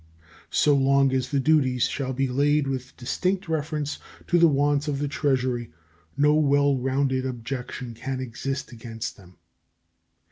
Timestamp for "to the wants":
4.25-4.87